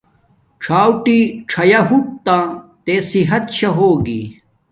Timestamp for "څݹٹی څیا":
0.63-1.79